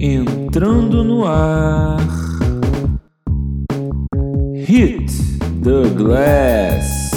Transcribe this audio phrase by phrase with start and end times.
[0.00, 1.96] Entrando no ar.
[4.54, 5.08] Hit
[5.60, 7.10] the Glass.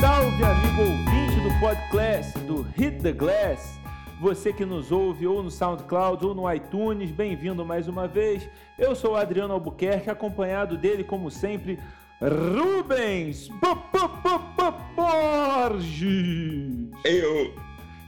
[0.00, 3.78] Salve, amigo ouvinte do podcast do Hit the Glass.
[4.20, 8.48] Você que nos ouve ou no SoundCloud ou no iTunes, bem-vindo mais uma vez.
[8.76, 11.78] Eu sou o Adriano Albuquerque, acompanhado dele, como sempre,
[12.20, 13.48] Rubens
[15.62, 16.90] Borges.
[17.04, 17.54] Eu.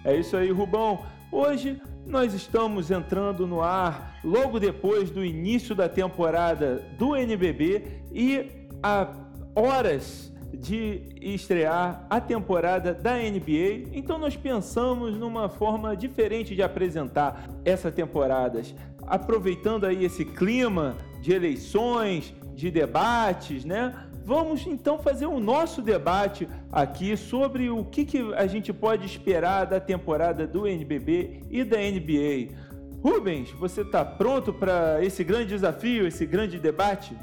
[0.05, 1.05] É isso aí, Rubão.
[1.31, 8.67] Hoje nós estamos entrando no ar logo depois do início da temporada do NBB e
[8.83, 9.09] a
[9.55, 13.89] horas de estrear a temporada da NBA.
[13.93, 18.63] Então nós pensamos numa forma diferente de apresentar essa temporada,
[19.07, 23.95] aproveitando aí esse clima de eleições, de debates, né?
[24.25, 29.67] Vamos então fazer o nosso debate aqui sobre o que, que a gente pode esperar
[29.67, 32.55] da temporada do NBB e da NBA.
[33.03, 37.15] Rubens, você está pronto para esse grande desafio, esse grande debate?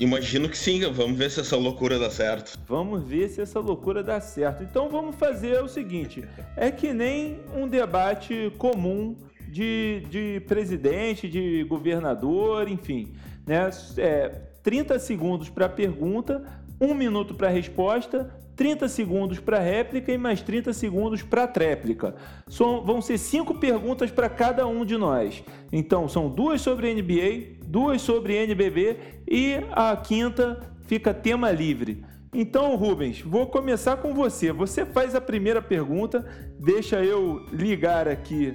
[0.00, 2.58] Imagino que sim, vamos ver se essa loucura dá certo.
[2.66, 4.64] Vamos ver se essa loucura dá certo.
[4.64, 6.24] Então vamos fazer o seguinte:
[6.56, 9.16] é que nem um debate comum
[9.48, 13.12] de, de presidente, de governador, enfim.
[13.46, 13.70] Né?
[13.96, 16.42] É, 30 segundos para pergunta,
[16.80, 22.16] 1 minuto para resposta, 30 segundos para réplica e mais 30 segundos para tréplica.
[22.48, 25.44] São, vão ser cinco perguntas para cada um de nós.
[25.72, 28.96] Então, são duas sobre NBA, duas sobre NBB
[29.30, 32.04] e a quinta fica tema livre.
[32.34, 34.52] Então, Rubens, vou começar com você.
[34.52, 36.26] Você faz a primeira pergunta,
[36.58, 38.54] deixa eu ligar aqui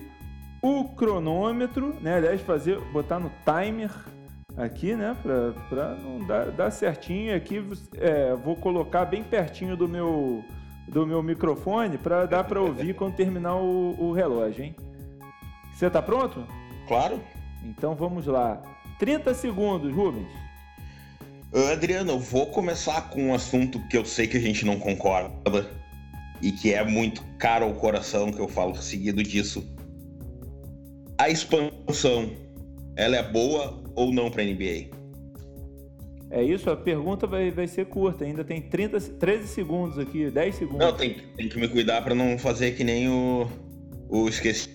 [0.62, 2.16] o cronômetro, né?
[2.16, 3.90] Aliás, fazer, botar no timer
[4.58, 5.16] aqui, né?
[5.70, 7.64] Para não dar, dar certinho aqui,
[7.98, 10.44] é, vou colocar bem pertinho do meu
[10.88, 14.76] do meu microfone para dar para ouvir quando terminar o, o relógio, hein?
[15.74, 16.46] Você tá pronto?
[16.88, 17.20] Claro.
[17.64, 18.62] Então vamos lá.
[19.00, 20.28] 30 segundos, Rubens.
[21.72, 25.70] Adriano, eu vou começar com um assunto que eu sei que a gente não concorda
[26.41, 29.64] e que é muito caro ao coração, que eu falo seguido disso.
[31.18, 32.31] A expansão,
[32.96, 35.04] ela é boa ou não para a NBA?
[36.34, 40.56] É isso, a pergunta vai, vai ser curta, ainda tem 30, 13 segundos aqui, 10
[40.56, 40.80] segundos.
[40.80, 43.48] Não, tem, tem que me cuidar para não fazer que nem o.
[44.09, 44.70] O esqueci.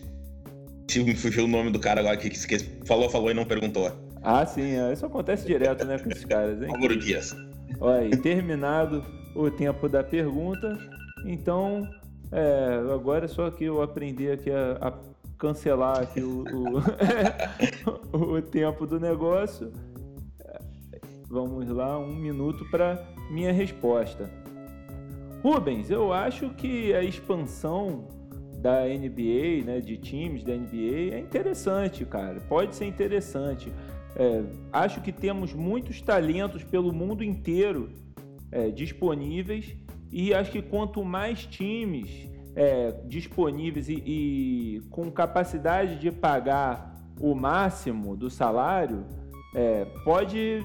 [0.97, 2.65] Me fugiu o nome do cara agora que esqueci.
[2.87, 3.91] Falou, falou e não perguntou.
[4.23, 6.69] Ah, sim, é, isso acontece direto, né, com esses caras, hein?
[6.75, 7.37] Álvaro Dias.
[7.81, 10.79] Olha aí, terminado o tempo da pergunta,
[11.27, 11.89] então
[12.33, 14.93] é, agora é só que eu aprender aqui a, a
[15.39, 16.45] cancelar aqui o,
[18.13, 19.73] o, o tempo do negócio.
[21.31, 24.31] Vamos lá, um minuto para minha resposta.
[25.43, 28.09] Rubens, eu acho que a expansão
[28.61, 32.41] da NBA, né, de times da NBA, é interessante, cara.
[32.41, 33.73] Pode ser interessante.
[34.17, 37.91] É, acho que temos muitos talentos pelo mundo inteiro
[38.51, 39.77] é, disponíveis
[40.11, 47.35] e acho que quanto mais times é, disponíveis e, e, com capacidade de pagar o
[47.35, 49.05] máximo do salário,
[49.55, 50.65] é, pode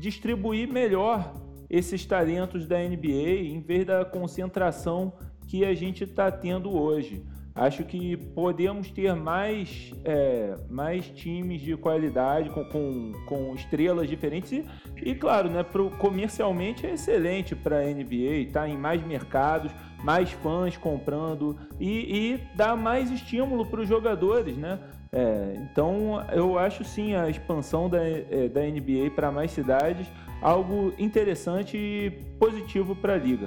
[0.00, 1.34] distribuir melhor
[1.68, 5.12] esses talentos da NBA em vez da concentração
[5.46, 7.24] que a gente está tendo hoje.
[7.54, 14.52] Acho que podemos ter mais, é, mais times de qualidade, com, com, com estrelas diferentes.
[14.52, 14.64] E,
[15.02, 19.72] e, claro, né, pro, comercialmente é excelente para a NBA, está em mais mercados,
[20.04, 24.56] mais fãs comprando e, e dá mais estímulo para os jogadores.
[24.56, 24.78] Né?
[25.12, 30.06] É, então eu acho sim a expansão da, é, da NBA para mais cidades
[30.40, 33.46] algo interessante e positivo para a liga.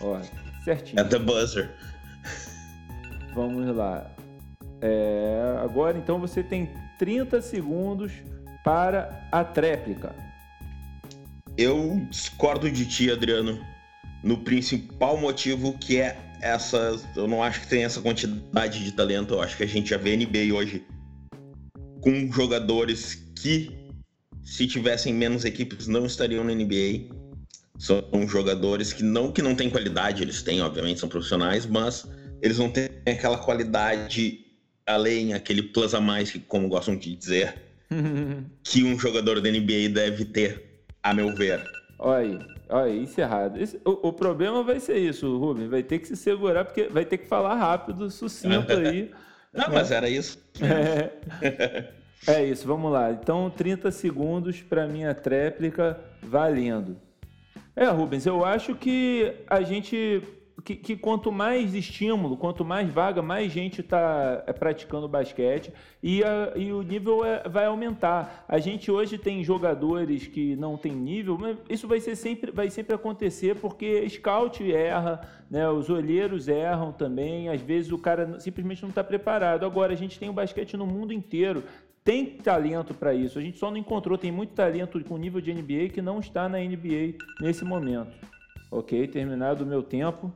[0.00, 0.18] Ó,
[0.64, 1.00] certinho.
[1.00, 1.74] At the buzzer.
[3.34, 4.10] Vamos lá.
[4.80, 8.12] É, agora então você tem 30 segundos
[8.64, 10.14] para a tréplica.
[11.56, 13.58] Eu discordo de ti, Adriano,
[14.26, 17.00] no principal motivo que é essa.
[17.14, 19.34] Eu não acho que tem essa quantidade de talento.
[19.34, 20.84] Eu acho que a gente já vê NBA hoje
[22.00, 23.70] com jogadores que,
[24.42, 27.14] se tivessem menos equipes, não estariam na NBA.
[27.78, 32.04] São jogadores que não que não têm qualidade, eles têm, obviamente, são profissionais, mas
[32.42, 34.40] eles não têm aquela qualidade
[34.86, 37.54] além, aquele plus a mais, que, como gostam de dizer,
[38.64, 41.75] que um jogador da NBA deve ter, a meu ver.
[41.98, 42.38] Olha aí,
[42.68, 43.60] olha aí, isso é errado.
[43.60, 47.04] Isso, o, o, problema vai ser isso, Rubens, vai ter que se segurar, porque vai
[47.04, 49.10] ter que falar rápido, sucinto aí.
[49.52, 50.38] Não, mas era isso.
[50.60, 51.90] É.
[52.28, 53.10] é isso, vamos lá.
[53.10, 56.96] Então, 30 segundos para minha tréplica valendo.
[57.74, 60.22] É, Rubens, eu acho que a gente
[60.64, 65.72] que, que, quanto mais estímulo, quanto mais vaga, mais gente está é, praticando basquete
[66.02, 68.44] e, a, e o nível é, vai aumentar.
[68.48, 72.70] A gente hoje tem jogadores que não tem nível, mas isso vai, ser sempre, vai
[72.70, 75.20] sempre acontecer porque scout erra,
[75.50, 79.66] né, os olheiros erram também, às vezes o cara simplesmente não está preparado.
[79.66, 81.64] Agora, a gente tem o basquete no mundo inteiro,
[82.02, 83.38] tem talento para isso.
[83.38, 86.48] A gente só não encontrou, tem muito talento com nível de NBA que não está
[86.48, 88.35] na NBA nesse momento.
[88.70, 90.32] Ok, terminado o meu tempo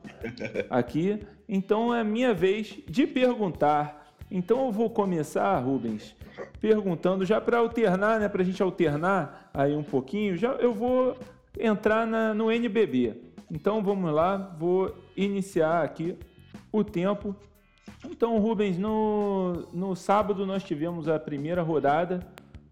[0.69, 1.19] aqui.
[1.47, 4.07] Então é minha vez de perguntar.
[4.29, 6.15] Então eu vou começar, Rubens,
[6.59, 8.29] perguntando já para alternar, né?
[8.29, 10.37] Para a gente alternar aí um pouquinho.
[10.37, 11.17] Já eu vou
[11.59, 13.21] entrar na, no NBB.
[13.51, 16.17] Então vamos lá, vou iniciar aqui
[16.71, 17.35] o tempo
[18.09, 22.19] então, Rubens, no, no sábado nós tivemos a primeira rodada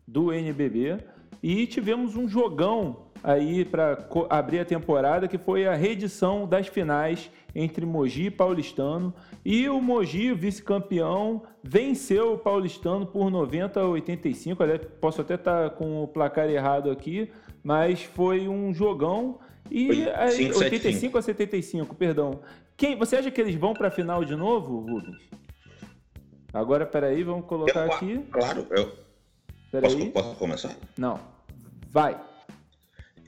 [0.08, 0.98] do NBB
[1.42, 7.30] e tivemos um jogão aí para abrir a temporada que foi a reedição das finais
[7.54, 9.14] entre Mogi e Paulistano
[9.44, 14.62] e o Mogi, vice-campeão, venceu o Paulistano por 90 a 85.
[14.62, 17.32] Aliás, posso até estar tá com o placar errado aqui,
[17.64, 19.40] mas foi um jogão
[19.72, 22.40] e 5, 85 a 75, perdão.
[22.76, 25.18] Quem, você acha que eles vão para a final de novo, Rubens?
[26.54, 28.20] Agora, peraí, vamos colocar eu, aqui.
[28.32, 28.92] Claro, eu.
[29.82, 30.76] Posso, posso começar?
[30.98, 31.20] Não.
[31.92, 32.20] Vai.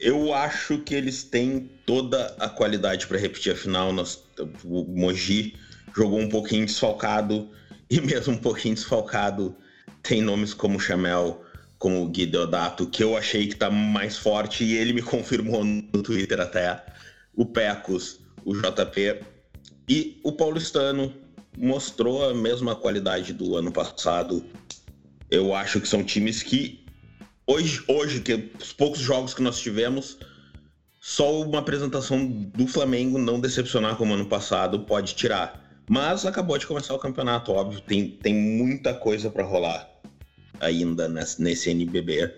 [0.01, 3.93] Eu acho que eles têm toda a qualidade para repetir a final.
[3.93, 4.23] Nós,
[4.65, 5.53] o Mogi
[5.95, 7.51] jogou um pouquinho desfalcado,
[7.87, 9.55] e mesmo um pouquinho desfalcado,
[10.01, 11.45] tem nomes como Chamel,
[11.77, 15.63] como o Gui Deodato, que eu achei que tá mais forte, e ele me confirmou
[15.63, 16.83] no Twitter até.
[17.35, 19.21] O Pecos, o JP.
[19.87, 21.13] E o paulistano
[21.55, 24.43] mostrou a mesma qualidade do ano passado.
[25.29, 26.80] Eu acho que são times que
[27.51, 30.17] hoje, hoje que os poucos jogos que nós tivemos,
[30.99, 35.59] só uma apresentação do Flamengo não decepcionar como ano passado pode tirar.
[35.89, 39.89] Mas acabou de começar o campeonato, óbvio, tem, tem muita coisa para rolar
[40.59, 42.33] ainda nesse, nesse NBB,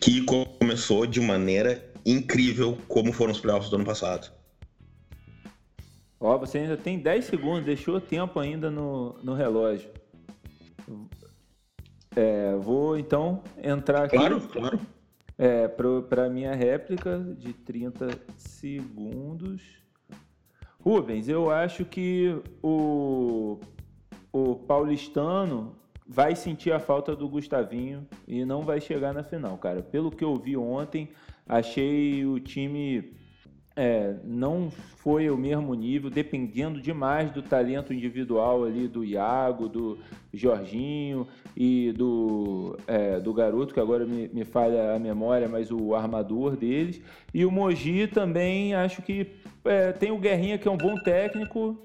[0.00, 4.32] que começou de maneira incrível como foram os playoffs do ano passado.
[6.18, 9.90] Ó, você ainda tem 10 segundos, deixou tempo ainda no, no relógio.
[12.14, 14.16] É, vou então entrar aqui.
[14.16, 14.80] Claro, claro.
[15.38, 19.62] É, para minha réplica de 30 segundos.
[20.80, 23.58] Rubens, eu acho que o,
[24.32, 25.74] o paulistano
[26.06, 29.82] vai sentir a falta do Gustavinho e não vai chegar na final, cara.
[29.82, 31.08] Pelo que eu vi ontem,
[31.46, 33.14] achei o time
[33.74, 39.98] é, não foi o mesmo nível, dependendo demais do talento individual ali do Iago, do
[40.32, 41.26] Jorginho
[41.56, 46.56] e do, é, do garoto, que agora me, me falha a memória, mas o armador
[46.56, 47.00] deles.
[47.32, 49.26] E o Mogi também acho que
[49.64, 51.76] é, tem o Guerrinha, que é um bom técnico,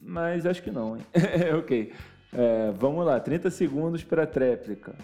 [0.00, 1.02] mas acho que não, hein?
[1.58, 1.92] ok.
[2.32, 4.94] É, vamos lá, 30 segundos para a tréplica.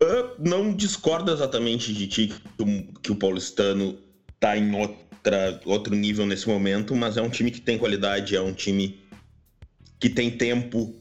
[0.00, 3.96] Eu não discordo exatamente de ti que o, que o paulistano
[4.42, 8.40] tá em outra, outro nível nesse momento, mas é um time que tem qualidade, é
[8.40, 9.00] um time
[10.00, 11.00] que tem tempo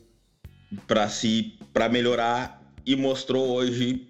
[0.85, 4.07] para se para melhorar e mostrou hoje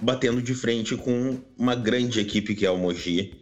[0.00, 3.34] batendo de frente com uma grande equipe que é o Mogi,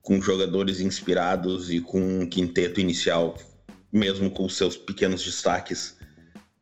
[0.00, 3.36] com jogadores inspirados e com um quinteto inicial,
[3.92, 5.94] mesmo com seus pequenos destaques,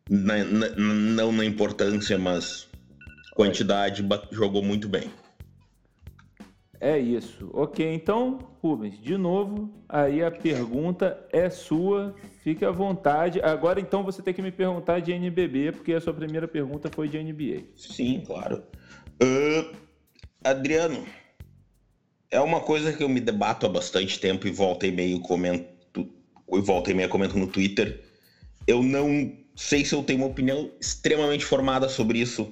[0.09, 2.67] na, na, não na importância, mas
[3.33, 5.09] quantidade, jogou muito bem.
[6.81, 7.51] É isso.
[7.53, 13.39] Ok, então, Rubens, de novo, aí a pergunta é sua, fique à vontade.
[13.43, 17.07] Agora, então, você tem que me perguntar de NBB, porque a sua primeira pergunta foi
[17.07, 17.65] de NBA.
[17.77, 18.63] Sim, claro.
[19.23, 19.77] Uh,
[20.43, 21.05] Adriano,
[22.31, 26.09] é uma coisa que eu me debato há bastante tempo e volta e meio comento,
[26.51, 28.03] e volta e meia comento no Twitter.
[28.67, 32.51] Eu não sei se eu tenho uma opinião extremamente formada sobre isso,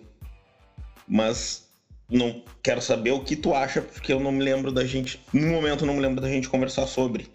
[1.07, 1.68] mas
[2.11, 5.21] não quero saber o que tu acha, porque eu não me lembro da gente.
[5.33, 7.29] No momento, não me lembro da gente conversar sobre.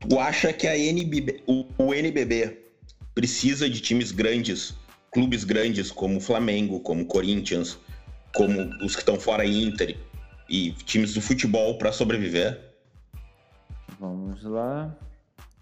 [0.00, 2.58] Tu acha que a NBB, o, o NBB
[3.14, 4.74] precisa de times grandes,
[5.12, 7.78] clubes grandes como Flamengo, como Corinthians,
[8.34, 9.96] como os que estão fora Inter
[10.48, 12.58] e times do futebol para sobreviver?
[13.98, 14.96] Vamos lá.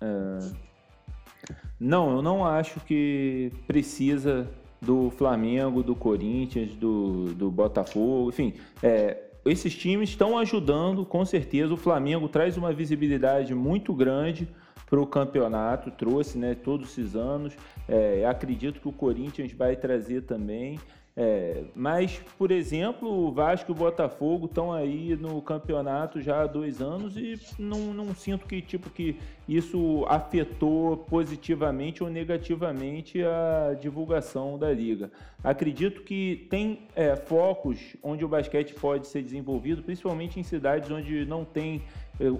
[0.00, 0.68] É...
[1.80, 4.48] Não, eu não acho que precisa
[4.80, 11.72] do Flamengo, do Corinthians, do, do Botafogo, enfim, é, esses times estão ajudando, com certeza.
[11.72, 14.48] O Flamengo traz uma visibilidade muito grande
[14.88, 17.54] para o campeonato, trouxe né, todos esses anos.
[17.88, 20.78] É, acredito que o Corinthians vai trazer também.
[21.20, 26.46] É, mas, por exemplo, o Vasco e o Botafogo estão aí no campeonato já há
[26.46, 29.16] dois anos e não, não sinto que tipo que
[29.48, 35.10] isso afetou positivamente ou negativamente a divulgação da liga.
[35.42, 41.26] Acredito que tem é, focos onde o basquete pode ser desenvolvido, principalmente em cidades onde
[41.26, 41.82] não tem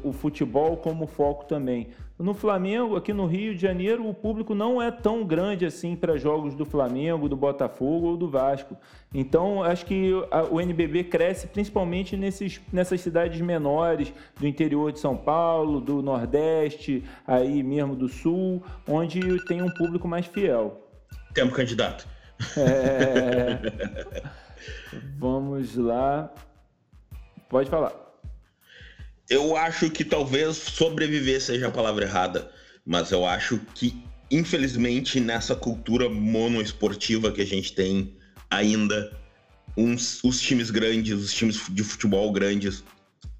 [0.02, 1.88] o futebol como foco também.
[2.18, 6.16] No Flamengo, aqui no Rio de Janeiro, o público não é tão grande assim para
[6.16, 8.76] jogos do Flamengo, do Botafogo ou do Vasco.
[9.14, 10.12] Então, acho que
[10.50, 17.04] o NBB cresce principalmente nesses, nessas cidades menores do interior de São Paulo, do Nordeste,
[17.24, 20.88] aí mesmo do Sul, onde tem um público mais fiel.
[21.32, 22.04] Temos candidato.
[22.56, 24.22] É...
[25.16, 26.32] Vamos lá.
[27.48, 28.07] Pode falar
[29.30, 32.50] eu acho que talvez sobreviver seja a palavra errada,
[32.84, 33.94] mas eu acho que,
[34.30, 38.14] infelizmente, nessa cultura monoesportiva que a gente tem
[38.50, 39.12] ainda,
[39.76, 42.82] uns, os times grandes, os times de futebol grandes,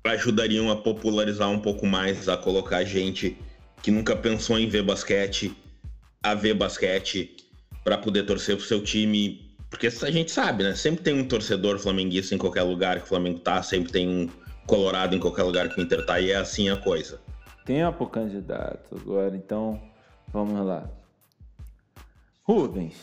[0.05, 3.37] ajudariam a popularizar um pouco mais, a colocar gente
[3.83, 5.55] que nunca pensou em ver basquete,
[6.23, 7.37] a ver basquete,
[7.83, 9.49] para poder torcer pro seu time.
[9.71, 10.75] Porque a gente sabe, né?
[10.75, 14.29] Sempre tem um torcedor flamenguista em qualquer lugar que o Flamengo tá, sempre tem um
[14.69, 17.19] Colorado em qualquer lugar que o Inter tá, e é assim a coisa.
[17.65, 18.95] Tempo, candidato.
[18.95, 19.81] Agora, então,
[20.31, 20.85] vamos lá.
[22.45, 22.95] Rubens,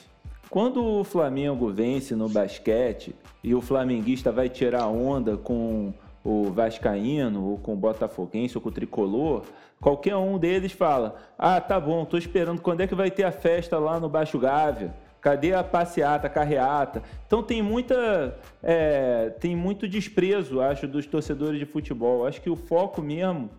[0.47, 5.91] quando o Flamengo vence no basquete e o flamenguista vai tirar onda com
[6.23, 9.43] o Vascaíno, ou com o Botafoguense, ou com o Tricolor,
[9.81, 13.31] qualquer um deles fala: Ah, tá bom, tô esperando quando é que vai ter a
[13.31, 14.95] festa lá no Baixo Gávea.
[15.25, 17.01] Cadê a passeata, a carreata?
[17.25, 22.27] Então tem muita, é, tem muito desprezo, acho, dos torcedores de futebol.
[22.27, 23.49] Acho que o foco mesmo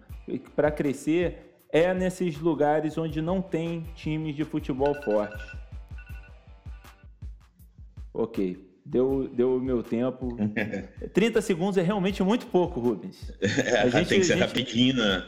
[0.55, 5.45] para crescer é nesses lugares onde não tem times de futebol fortes.
[8.15, 10.37] Ok, deu deu o meu tempo.
[11.13, 13.33] 30 segundos é realmente muito pouco, Rubens.
[13.41, 14.47] É, a gente, tem que ser gente...
[14.47, 15.27] rapidinho, né?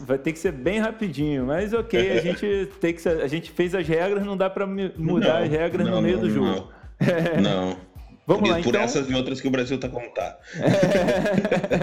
[0.00, 3.74] Vai ter que ser bem rapidinho, mas ok, a gente tem que a gente fez
[3.74, 6.68] as regras, não dá para mudar não, as regras não, no meio não, do jogo.
[7.42, 7.76] Não.
[8.24, 8.80] Vamos lá, por então.
[8.80, 10.38] essas e outras que o Brasil tá como tá.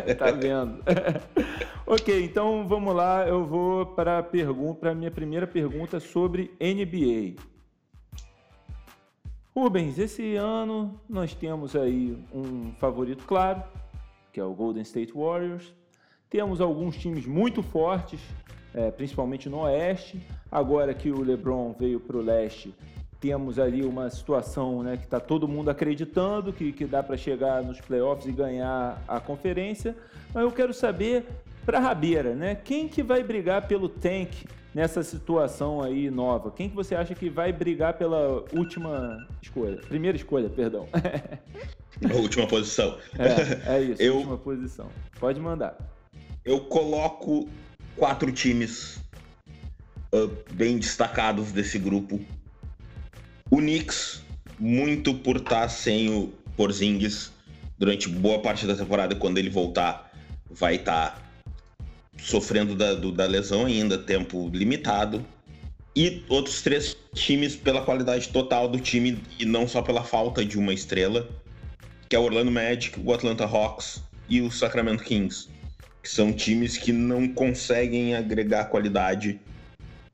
[0.07, 0.81] É, tá vendo.
[1.85, 7.35] ok, então vamos lá, eu vou para a pergunta, para minha primeira pergunta sobre NBA.
[9.53, 13.61] Rubens, esse ano nós temos aí um favorito claro,
[14.31, 15.73] que é o Golden State Warriors.
[16.29, 18.19] Temos alguns times muito fortes,
[18.73, 20.21] é, principalmente no Oeste.
[20.51, 22.71] Agora que o LeBron veio para o Leste,
[23.19, 27.63] temos ali uma situação né, que está todo mundo acreditando que, que dá para chegar
[27.63, 29.95] nos playoffs e ganhar a conferência.
[30.31, 31.25] Mas eu quero saber
[31.65, 32.53] para a Rabeira, né?
[32.53, 36.51] Quem que vai brigar pelo tank nessa situação aí nova?
[36.51, 39.77] Quem que você acha que vai brigar pela última escolha?
[39.77, 40.87] Primeira escolha, perdão.
[42.15, 42.97] Última posição.
[43.17, 44.15] É, é isso, eu...
[44.15, 44.87] última posição.
[45.19, 45.75] Pode mandar
[46.45, 47.49] eu coloco
[47.95, 48.99] quatro times
[50.13, 52.19] uh, bem destacados desse grupo.
[53.51, 54.21] O Knicks,
[54.59, 57.31] muito por estar sem o Porzingis
[57.77, 60.11] durante boa parte da temporada, quando ele voltar,
[60.49, 61.21] vai estar
[62.17, 65.25] sofrendo da, do, da lesão ainda, tempo limitado.
[65.95, 70.57] E outros três times pela qualidade total do time e não só pela falta de
[70.57, 71.27] uma estrela,
[72.07, 75.49] que é o Orlando Magic, o Atlanta Hawks e o Sacramento Kings
[76.01, 79.39] que são times que não conseguem agregar qualidade.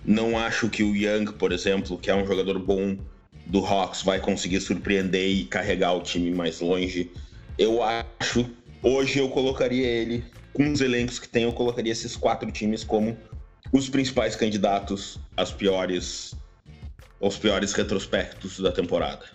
[0.04, 2.98] Não acho que o Young, por exemplo, que é um jogador bom
[3.46, 7.12] do Hawks, vai conseguir surpreender e carregar o time mais longe.
[7.58, 8.50] Eu acho,
[8.82, 10.24] hoje eu colocaria ele,
[10.54, 13.18] com os elencos que tem, eu colocaria esses quatro times como
[13.72, 16.36] os principais candidatos às piores,
[17.22, 19.25] aos piores retrospectos da temporada.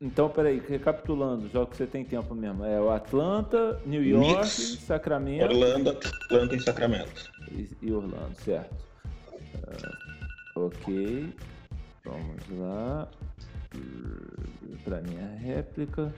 [0.00, 2.64] Então, peraí, recapitulando, já que você tem tempo mesmo.
[2.64, 5.44] É o Atlanta, New York, Knicks, Sacramento.
[5.44, 7.30] Orlando, Atlanta e Sacramento.
[7.50, 8.74] E, e Orlando, certo.
[10.56, 11.32] Uh, ok.
[12.04, 13.08] Vamos lá.
[14.84, 16.12] Para minha réplica.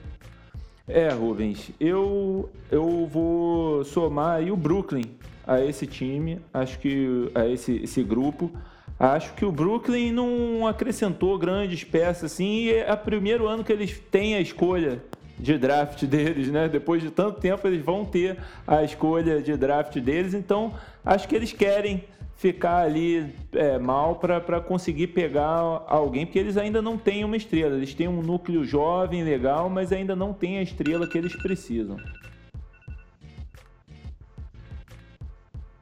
[0.87, 5.03] É, Rubens, eu, eu vou somar aí o Brooklyn
[5.45, 8.51] a esse time, acho que a esse, esse grupo.
[8.99, 13.71] Acho que o Brooklyn não acrescentou grandes peças assim, e é o primeiro ano que
[13.71, 15.03] eles têm a escolha
[15.37, 16.67] de draft deles, né?
[16.67, 20.73] Depois de tanto tempo eles vão ter a escolha de draft deles, então
[21.05, 22.03] acho que eles querem
[22.37, 27.75] ficar ali é, mal para conseguir pegar alguém, porque eles ainda não têm uma estrela.
[27.75, 31.97] Eles têm um núcleo jovem, legal, mas ainda não têm a estrela que eles precisam.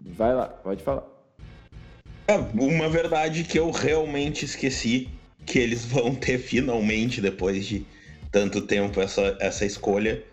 [0.01, 1.14] Vai lá, pode falar.
[2.27, 5.09] É, uma verdade que eu realmente esqueci
[5.45, 7.85] que eles vão ter finalmente, depois de
[8.31, 10.23] tanto tempo essa, essa escolha.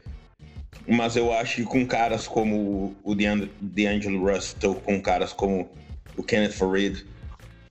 [0.88, 5.70] Mas eu acho que com caras como o D'Angelo Russell, com caras como
[6.16, 7.04] o Kenneth Farid,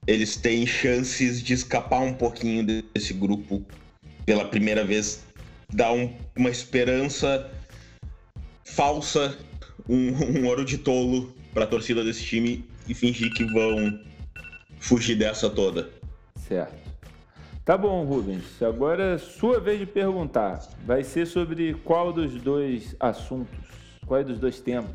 [0.06, 3.62] eles têm chances de escapar um pouquinho desse grupo
[4.24, 5.22] pela primeira vez,
[5.72, 7.50] dar um, uma esperança
[8.64, 9.36] falsa,
[9.88, 14.00] um, um ouro de tolo para a torcida desse time e fingir que vão
[14.82, 15.88] fugir dessa toda.
[16.36, 16.82] Certo.
[17.64, 18.60] Tá bom, Rubens.
[18.60, 20.68] Agora é sua vez de perguntar.
[20.84, 23.56] Vai ser sobre qual dos dois assuntos?
[24.04, 24.90] Qual dos dois temas?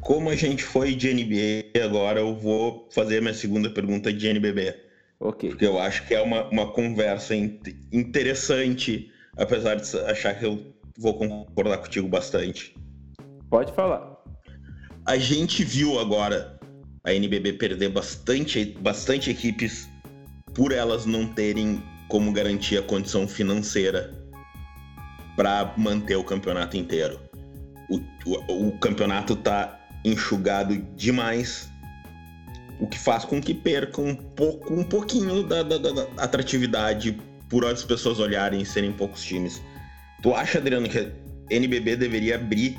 [0.00, 4.28] Como a gente foi de NBA, agora eu vou fazer a minha segunda pergunta de
[4.28, 4.76] NBB.
[5.18, 5.50] Ok.
[5.50, 7.34] Porque eu acho que é uma, uma conversa
[7.92, 12.76] interessante, apesar de achar que eu vou concordar contigo bastante.
[13.50, 14.14] Pode falar.
[15.04, 16.53] A gente viu agora
[17.04, 19.88] a NBB perder bastante, bastante equipes
[20.54, 24.12] por elas não terem como garantir a condição financeira
[25.36, 27.20] para manter o campeonato inteiro.
[27.90, 31.68] O, o, o, campeonato tá enxugado demais,
[32.80, 37.18] o que faz com que perca um pouco, um pouquinho da, da, da atratividade
[37.50, 39.62] por as pessoas olharem e serem poucos times.
[40.22, 41.10] Tu acha, Adriano, que a
[41.50, 42.78] NBB deveria abrir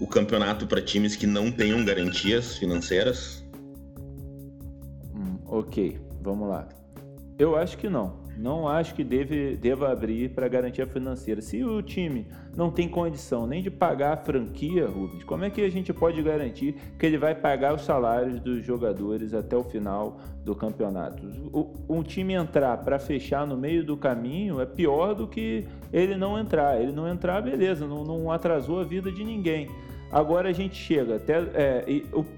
[0.00, 3.44] o campeonato para times que não tenham garantias financeiras?
[5.14, 6.00] Hum, ok.
[6.22, 6.68] Vamos lá.
[7.38, 8.20] Eu acho que não.
[8.36, 11.42] Não acho que deve, deva abrir para garantia financeira.
[11.42, 12.26] Se o time
[12.56, 16.22] não tem condição nem de pagar a franquia, Rubens, como é que a gente pode
[16.22, 21.26] garantir que ele vai pagar os salários dos jogadores até o final do campeonato?
[21.52, 26.16] O, um time entrar para fechar no meio do caminho é pior do que ele
[26.16, 26.80] não entrar.
[26.80, 29.68] Ele não entrar, beleza, não, não atrasou a vida de ninguém.
[30.12, 31.38] Agora a gente chega até.
[31.54, 31.84] É,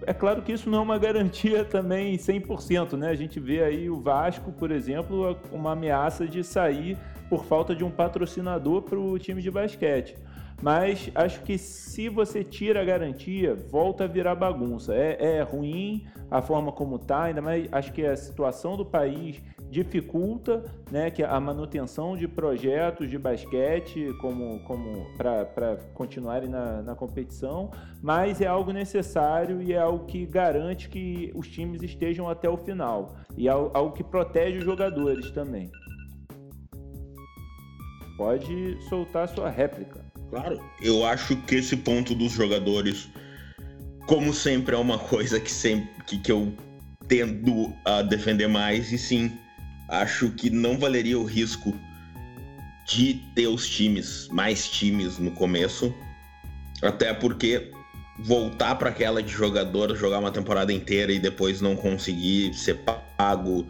[0.07, 3.09] é, claro que isso não é uma garantia também 100%, né?
[3.09, 6.99] A gente vê aí o Vasco, por exemplo, uma ameaça de sair
[7.31, 10.17] por falta de um patrocinador para o time de basquete.
[10.61, 14.95] Mas acho que se você tira a garantia, volta a virar bagunça.
[14.95, 19.43] É, é ruim a forma como está, ainda mais acho que a situação do país
[19.73, 26.95] dificulta né, que a manutenção de projetos de basquete como, como para continuarem na, na
[26.95, 27.71] competição,
[28.03, 32.57] mas é algo necessário e é algo que garante que os times estejam até o
[32.59, 35.71] final e é algo que protege os jogadores também.
[38.19, 40.05] Pode soltar sua réplica.
[40.29, 43.09] Claro, eu acho que esse ponto dos jogadores,
[44.07, 46.53] como sempre, é uma coisa que sempre que, que eu
[47.09, 49.33] tendo a defender mais e sim
[49.93, 51.79] acho que não valeria o risco
[52.89, 55.95] de ter os times, mais times no começo,
[56.81, 57.71] até porque
[58.21, 62.79] voltar para aquela de jogador, jogar uma temporada inteira e depois não conseguir ser
[63.17, 63.67] pago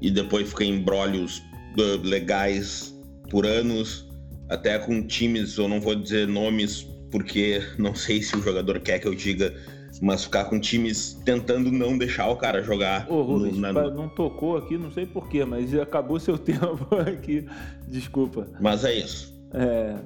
[0.00, 1.42] e depois ficar em brolhos
[1.76, 2.94] uh, legais
[3.28, 4.06] por anos,
[4.48, 9.00] até com times, eu não vou dizer nomes porque não sei se o jogador quer
[9.00, 9.52] que eu diga
[10.00, 13.10] mas ficar com times tentando não deixar o cara jogar.
[13.10, 13.90] Ô, Rubens, no, na...
[13.90, 17.46] não tocou aqui, não sei porquê, mas acabou seu tempo aqui.
[17.86, 18.46] Desculpa.
[18.60, 19.34] Mas é isso.
[19.52, 19.96] É.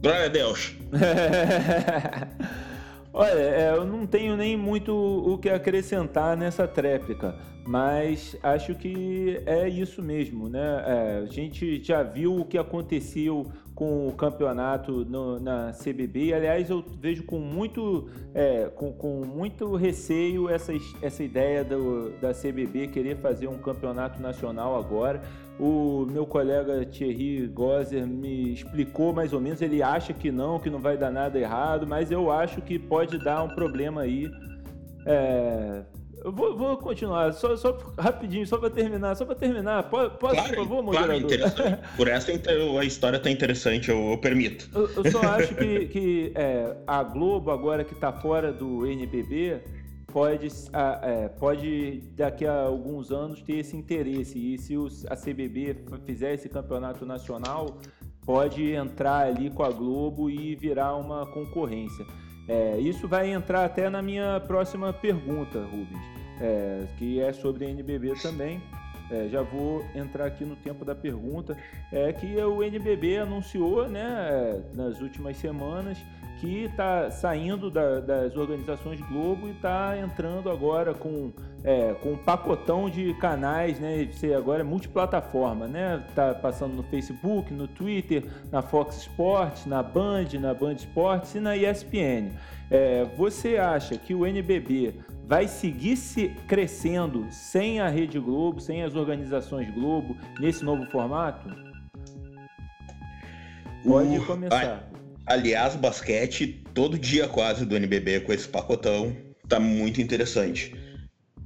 [0.00, 0.76] Glória a Deus.
[3.12, 7.34] Olha, é, eu não tenho nem muito o que acrescentar nessa tréplica,
[7.66, 10.84] mas acho que é isso mesmo, né?
[10.86, 16.34] É, a gente já viu o que aconteceu com o campeonato no, na CBB.
[16.34, 22.34] Aliás, eu vejo com muito, é, com, com, muito receio essa, essa ideia do, da
[22.34, 25.22] CBB querer fazer um campeonato nacional agora.
[25.60, 29.62] O meu colega Thierry Gozer me explicou mais ou menos.
[29.62, 33.16] Ele acha que não, que não vai dar nada errado, mas eu acho que pode
[33.16, 34.28] dar um problema aí.
[35.06, 35.84] É,
[36.28, 39.84] eu vou, vou continuar, só, só rapidinho, só para terminar, só para terminar.
[39.84, 41.38] Posso, claro, por favor, moderador?
[41.54, 44.68] Claro, Por essa a história tá interessante, eu, eu permito.
[44.74, 49.62] Eu, eu, só acho que, que é, a Globo, agora que está fora do NBB,
[50.12, 50.48] pode,
[51.02, 54.38] é, pode daqui a alguns anos ter esse interesse.
[54.38, 57.78] E se os, a CBB fizer esse campeonato nacional,
[58.26, 62.04] pode entrar ali com a Globo e virar uma concorrência.
[62.48, 66.02] É, isso vai entrar até na minha próxima pergunta, Rubens,
[66.40, 68.62] é, que é sobre NBB também.
[69.10, 71.56] É, já vou entrar aqui no tempo da pergunta.
[71.92, 75.98] É que o NBB anunciou, né, nas últimas semanas,
[76.40, 81.32] que está saindo da, das organizações Globo e está entrando agora com,
[81.64, 84.08] é, com um pacotão de canais, né?
[84.12, 86.04] Você agora é multiplataforma, né?
[86.14, 91.40] Tá passando no Facebook, no Twitter, na Fox Sports, na Band, na Band Sports e
[91.40, 92.30] na ESPN.
[92.70, 98.82] É, você acha que o NBB vai seguir se crescendo sem a Rede Globo, sem
[98.82, 101.48] as organizações Globo, nesse novo formato?
[103.84, 104.88] Pode começar.
[105.28, 109.14] Aliás, basquete, todo dia quase do NBB com esse pacotão,
[109.46, 110.74] tá muito interessante.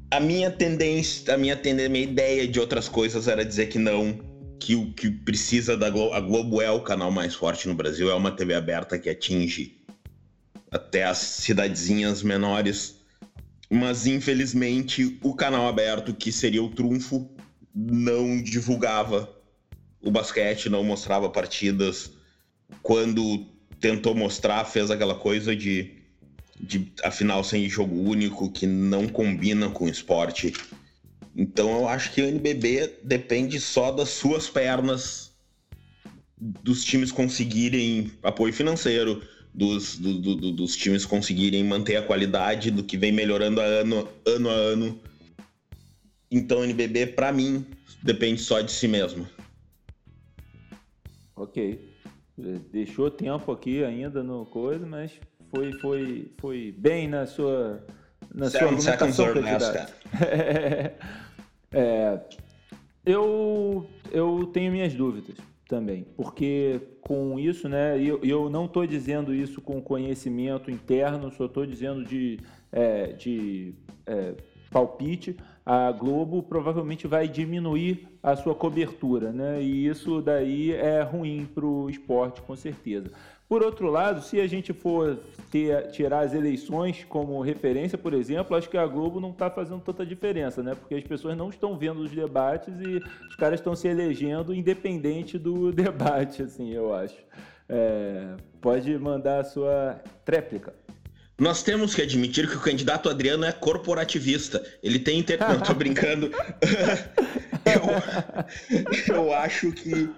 [0.09, 4.21] A minha tendência, a minha, tendência, minha ideia de outras coisas era dizer que não,
[4.61, 8.09] que o que precisa da Globo, a Globo é o canal mais forte no Brasil,
[8.09, 9.83] é uma TV aberta que atinge
[10.71, 13.01] até as cidadezinhas menores.
[13.68, 17.29] Mas infelizmente o canal aberto, que seria o trunfo,
[17.75, 19.29] não divulgava
[20.01, 22.12] o basquete, não mostrava partidas.
[22.81, 23.52] Quando
[23.83, 25.90] tentou mostrar, fez aquela coisa de,
[26.59, 30.55] de afinal sem jogo único, que não combina com o esporte.
[31.37, 35.33] Então eu acho que o NBB depende só das suas pernas,
[36.38, 39.21] dos times conseguirem apoio financeiro,
[39.53, 44.49] dos, do, do, dos times conseguirem manter a qualidade do que vem melhorando ano, ano
[44.49, 45.01] a ano.
[46.31, 47.66] Então o NBB, para mim,
[48.03, 49.27] depende só de si mesmo.
[51.37, 51.92] Ok.
[52.37, 55.12] Deixou tempo aqui ainda no coisa, mas
[55.51, 57.85] foi, foi, foi bem na sua,
[58.35, 59.92] na sua argumentação, candidato.
[61.71, 62.21] é,
[63.05, 65.37] eu, eu tenho minhas dúvidas
[65.68, 71.31] também, porque com isso, né, e eu, eu não estou dizendo isso com conhecimento interno,
[71.33, 72.38] só estou dizendo de,
[72.71, 73.75] é, de
[74.07, 74.35] é,
[74.71, 79.62] palpite, a Globo provavelmente vai diminuir a sua cobertura, né?
[79.62, 83.11] E isso daí é ruim para o esporte, com certeza.
[83.48, 85.18] Por outro lado, se a gente for
[85.51, 89.81] ter, tirar as eleições como referência, por exemplo, acho que a Globo não está fazendo
[89.81, 90.75] tanta diferença, né?
[90.75, 92.96] Porque as pessoas não estão vendo os debates e
[93.29, 97.22] os caras estão se elegendo independente do debate, assim, eu acho.
[97.68, 100.72] É, pode mandar a sua tréplica.
[101.43, 104.65] Nós temos que admitir que o candidato Adriano é corporativista.
[104.81, 105.41] Ele tem inter...
[105.43, 106.31] Não, tô brincando.
[109.09, 110.09] eu, eu acho que.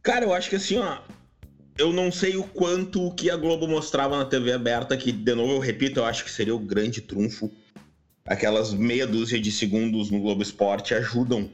[0.00, 0.98] Cara, eu acho que assim, ó
[1.76, 5.54] eu não sei o quanto que a Globo mostrava na TV aberta, que, de novo,
[5.54, 7.52] eu repito, eu acho que seria o grande trunfo.
[8.24, 11.50] Aquelas meia dúzia de segundos no Globo Esporte ajudam.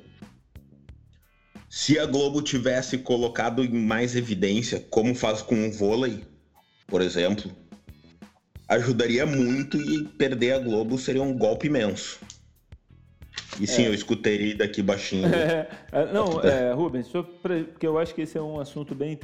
[1.69, 6.21] Se a Globo tivesse colocado em mais evidência, como faz com o vôlei,
[6.87, 7.51] por exemplo,
[8.75, 12.21] ajudaria muito e perder a Globo seria um golpe imenso.
[13.61, 13.89] E sim, é.
[13.89, 15.29] eu escutei daqui baixinho.
[15.95, 17.07] É, não, é, Rubens,
[17.43, 19.19] porque eu acho que esse é um assunto bem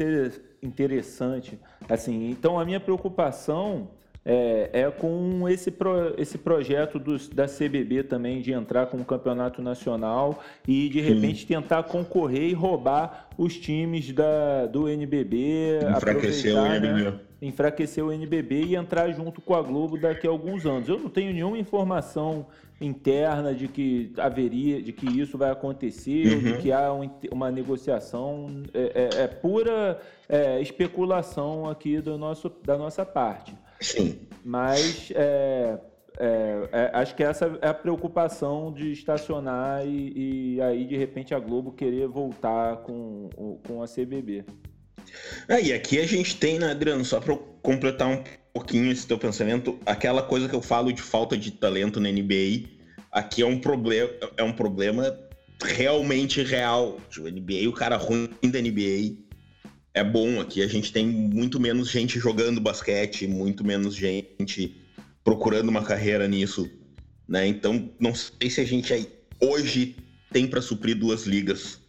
[0.62, 1.58] interessante.
[1.88, 3.88] Assim, então a minha preocupação
[4.24, 9.04] é, é com esse, pro, esse projeto dos, da CBB também de entrar com o
[9.04, 11.46] campeonato nacional e de repente Sim.
[11.46, 15.78] tentar concorrer e roubar os times da, do NBB.
[15.96, 17.02] Enfraquecer o NBB.
[17.04, 17.20] Né?
[17.40, 20.88] Enfraquecer o NBB e entrar junto com a Globo daqui a alguns anos.
[20.88, 22.46] Eu não tenho nenhuma informação
[22.80, 26.40] interna de que haveria, de que isso vai acontecer, uhum.
[26.40, 32.50] de que há um, uma negociação, é, é, é pura é, especulação aqui do nosso,
[32.64, 33.56] da nossa parte.
[33.80, 34.20] Sim.
[34.44, 35.78] Mas é,
[36.18, 41.32] é, é, acho que essa é a preocupação de estacionar e, e, aí de repente
[41.32, 43.28] a Globo querer voltar com,
[43.66, 44.44] com a CBB.
[45.48, 49.18] É, e aqui a gente tem, né, Adriano, só para completar um pouquinho esse teu
[49.18, 52.68] pensamento, aquela coisa que eu falo de falta de talento na NBA,
[53.12, 55.18] aqui é um problema, é um problema
[55.62, 57.00] realmente real.
[57.16, 59.16] O NBA, o cara ruim da NBA
[59.94, 60.62] é bom aqui.
[60.62, 64.80] A gente tem muito menos gente jogando basquete, muito menos gente
[65.24, 66.70] procurando uma carreira nisso,
[67.28, 67.46] né?
[67.46, 69.08] Então, não sei se a gente aí,
[69.40, 69.96] hoje
[70.32, 71.80] tem para suprir duas ligas.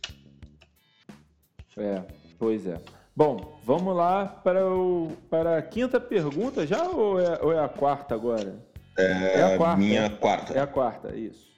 [1.77, 2.03] É,
[2.38, 2.77] pois é.
[3.19, 7.67] Bom, vamos lá para, o, para a quinta pergunta já ou é, ou é a
[7.67, 8.65] quarta agora?
[8.97, 9.77] É, é a quarta.
[9.77, 10.53] Minha quarta.
[10.53, 11.49] É a quarta, isso.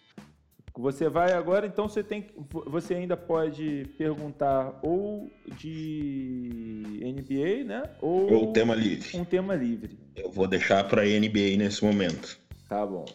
[0.75, 2.31] Você vai agora, então você tem,
[2.65, 7.83] você ainda pode perguntar ou de NBA, né?
[8.01, 9.15] Ou, ou tema livre.
[9.15, 9.99] Um tema livre.
[10.15, 12.39] Eu vou deixar para NBA nesse momento.
[12.67, 13.05] Tá bom.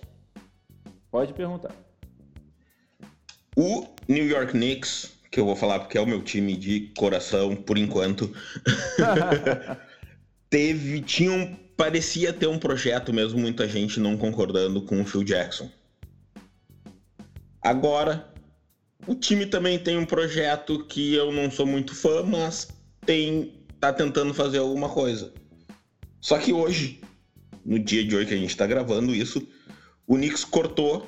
[1.10, 1.74] Pode perguntar.
[3.56, 7.54] O New York Knicks que eu vou falar porque é o meu time de coração
[7.54, 8.34] por enquanto.
[10.48, 15.22] Teve, tinha um, parecia ter um projeto mesmo, muita gente não concordando com o Phil
[15.22, 15.70] Jackson.
[17.60, 18.32] Agora,
[19.06, 22.68] o time também tem um projeto que eu não sou muito fã, mas
[23.04, 25.34] tem tá tentando fazer alguma coisa.
[26.18, 26.98] Só que hoje,
[27.62, 29.46] no dia de hoje que a gente está gravando isso,
[30.06, 31.06] o Knicks cortou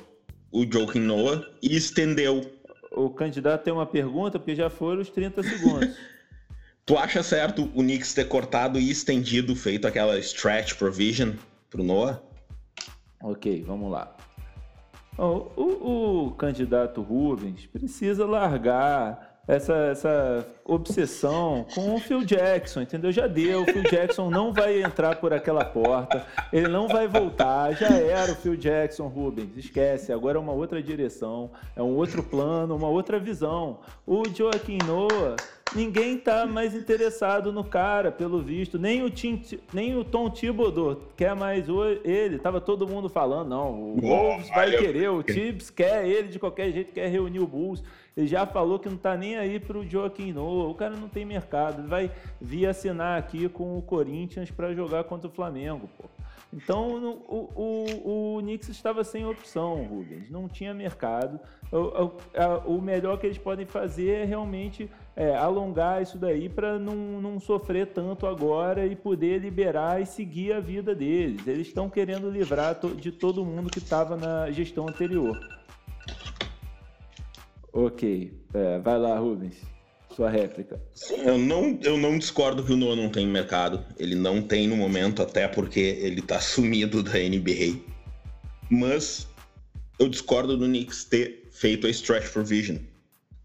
[0.51, 2.58] o Joakim Noah e estendeu
[2.91, 5.95] o candidato tem uma pergunta, porque já foram os 30 segundos.
[6.85, 11.33] tu acha certo o Knicks ter cortado e estendido, feito aquela stretch provision
[11.69, 12.21] pro Noah?
[13.21, 14.15] Ok, vamos lá.
[15.17, 23.11] o, o, candidato Rubens precisa largar essa, essa obsessão com o Phil Jackson, entendeu?
[23.11, 27.73] Já deu, o Phil Jackson não vai entrar por aquela porta, ele não vai voltar,
[27.73, 32.21] já era o Phil Jackson, Rubens, esquece, agora é uma outra direção, é um outro
[32.21, 33.79] plano, uma outra visão.
[34.05, 35.35] O Joaquim Noah,
[35.75, 39.41] ninguém tá mais interessado no cara, pelo visto, nem o, Tim,
[39.73, 41.65] nem o Tom Thibodeau quer mais
[42.03, 46.37] ele, tava todo mundo falando, não, o Wolves vai querer, o Tibbs quer ele de
[46.37, 47.83] qualquer jeito, quer reunir o Bulls,
[48.19, 50.69] ele já falou que não está nem aí para o Joaquim Noah.
[50.69, 51.79] O cara não tem mercado.
[51.79, 56.03] Ele vai vir assinar aqui com o Corinthians para jogar contra o Flamengo, pô.
[56.51, 60.29] Então o, o, o Knicks estava sem opção, Rubens.
[60.29, 61.39] Não tinha mercado.
[61.71, 67.21] O, o, melhor que eles podem fazer é realmente é, alongar isso daí para não,
[67.21, 71.47] não sofrer tanto agora e poder liberar e seguir a vida deles.
[71.47, 75.39] Eles estão querendo livrar de todo mundo que estava na gestão anterior.
[77.79, 78.33] Ok.
[78.53, 79.55] É, vai lá, Rubens.
[80.13, 80.81] Sua réplica.
[81.23, 83.85] Eu não, eu não discordo que o Noah não tem mercado.
[83.97, 87.79] Ele não tem no momento, até porque ele tá sumido da NBA.
[88.69, 89.27] Mas
[89.97, 92.77] eu discordo do Knicks ter feito a stretch provision.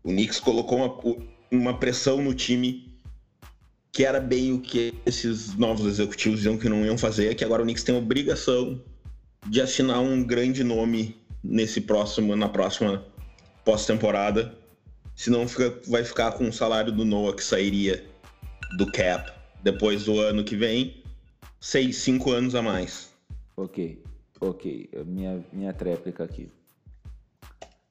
[0.03, 2.93] O Knicks colocou uma, uma pressão no time
[3.93, 7.63] que era bem o que esses novos executivos diziam que não iam fazer, que agora
[7.63, 8.83] o Knicks tem a obrigação
[9.47, 13.14] de assinar um grande nome nesse próximo, na próxima
[13.65, 14.55] pós-temporada,
[15.15, 18.05] senão fica, vai ficar com o salário do Noah que sairia
[18.77, 21.03] do cap depois do ano que vem,
[21.59, 23.13] seis, cinco anos a mais.
[23.57, 24.03] Ok,
[24.41, 26.51] ok, minha, minha tréplica aqui.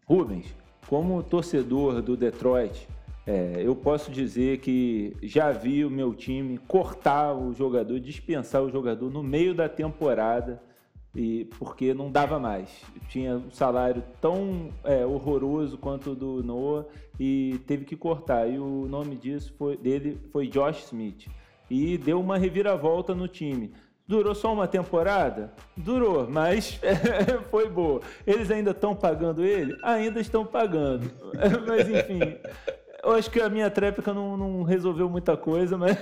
[0.06, 0.54] Rubens,
[0.88, 2.88] como torcedor do Detroit,
[3.26, 8.70] é, eu posso dizer que já vi o meu time cortar o jogador, dispensar o
[8.70, 10.62] jogador no meio da temporada
[11.16, 12.70] e porque não dava mais.
[13.08, 16.86] Tinha um salário tão é, horroroso quanto o do Noah
[17.20, 18.48] e teve que cortar.
[18.48, 21.28] E o nome disso foi, dele foi Josh Smith.
[21.70, 23.72] E deu uma reviravolta no time.
[24.06, 25.54] Durou só uma temporada?
[25.78, 26.80] Durou, mas
[27.50, 28.02] foi boa.
[28.28, 29.78] Eles ainda estão pagando ele?
[29.82, 31.10] Ainda estão pagando.
[31.66, 32.38] mas enfim,
[33.04, 35.98] eu acho que a minha tréplica não, não resolveu muita coisa, mas.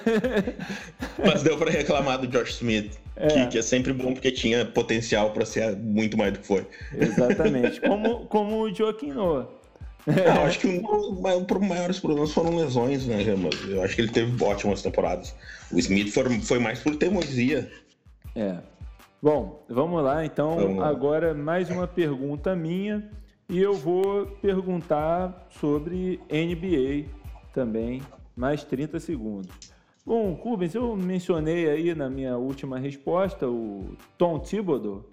[1.18, 3.28] mas deu para reclamar do Josh Smith, é.
[3.28, 6.66] Que, que, é sempre bom porque tinha potencial para ser muito mais do que foi.
[6.94, 7.82] Exatamente.
[7.82, 9.48] Como, como o Joaquim Noah.
[10.08, 14.12] É, eu acho que os maiores problemas foram lesões, né, Mas eu acho que ele
[14.12, 15.36] teve ótimas temporadas.
[15.72, 17.72] O Smith foi, foi mais por teimosia.
[18.36, 18.58] É.
[19.22, 20.56] Bom, vamos lá então.
[20.56, 20.88] Vamos lá.
[20.88, 23.08] Agora mais uma pergunta minha.
[23.52, 27.10] E eu vou perguntar sobre NBA
[27.54, 28.02] também,
[28.34, 29.52] mais 30 segundos.
[30.06, 35.04] Bom, Rubens, eu mencionei aí na minha última resposta o Tom Thibodeau,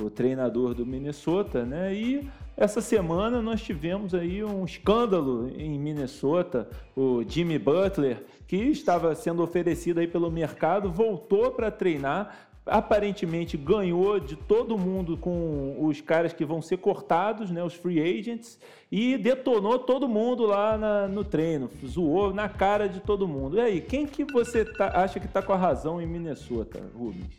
[0.00, 1.92] o treinador do Minnesota, né?
[1.92, 9.12] E essa semana nós tivemos aí um escândalo em Minnesota, o Jimmy Butler, que estava
[9.16, 16.00] sendo oferecido aí pelo mercado, voltou para treinar, aparentemente ganhou de todo mundo com os
[16.00, 18.58] caras que vão ser cortados, né, os free agents,
[18.90, 23.56] e detonou todo mundo lá na, no treino, zoou na cara de todo mundo.
[23.56, 27.36] E aí, quem que você tá, acha que está com a razão em Minnesota, Rubens?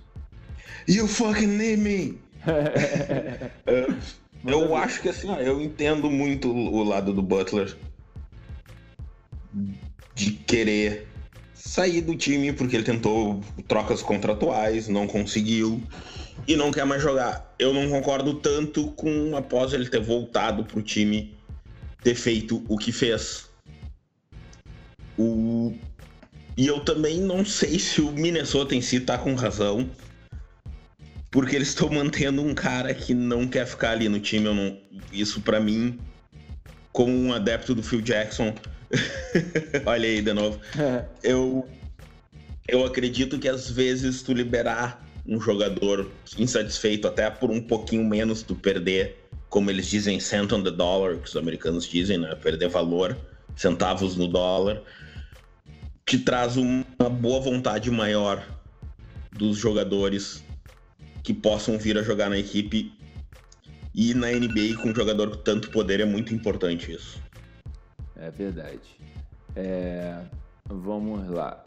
[0.88, 2.20] You fucking need me!
[4.46, 7.76] eu acho que assim, eu entendo muito o lado do Butler
[10.15, 11.09] de querer
[11.70, 15.80] sair do time porque ele tentou trocas contratuais, não conseguiu
[16.48, 17.54] e não quer mais jogar.
[17.60, 21.38] Eu não concordo tanto com após ele ter voltado pro time
[22.04, 23.48] ter feito o que fez.
[25.16, 25.76] O...
[26.58, 29.88] E eu também não sei se o Minnesota em si tá com razão.
[31.30, 34.46] Porque eles estão mantendo um cara que não quer ficar ali no time.
[34.46, 34.76] Não...
[35.14, 36.00] Isso para mim,
[36.92, 38.56] como um adepto do Phil Jackson,
[39.86, 40.60] Olha aí de novo.
[40.78, 41.06] É.
[41.23, 41.67] Eu,
[42.67, 48.41] eu acredito que às vezes tu liberar um jogador insatisfeito até por um pouquinho menos
[48.41, 52.34] tu perder, como eles dizem, cent on the dollar, que os americanos dizem, né?
[52.36, 53.15] Perder valor,
[53.56, 54.82] centavos no dólar,
[56.06, 58.43] te traz uma boa vontade maior
[59.32, 60.43] dos jogadores
[61.23, 62.91] que possam vir a jogar na equipe.
[63.93, 67.21] E na NBA, com um jogador com tanto poder, é muito importante isso.
[68.22, 68.80] É verdade.
[69.56, 70.20] É,
[70.68, 71.64] vamos lá.